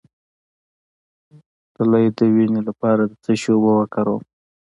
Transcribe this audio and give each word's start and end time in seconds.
د 1.75 1.75
لۍ 1.91 2.05
د 2.17 2.19
وینې 2.35 2.61
لپاره 2.69 3.01
د 3.09 3.13
څه 3.23 3.31
شي 3.39 3.49
اوبه 3.53 3.71
وکاروم؟ 3.79 4.23